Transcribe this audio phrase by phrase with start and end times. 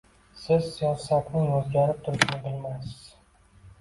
[0.43, 3.01] Siz siyosatning o‘zgarib turishini bilmaysiz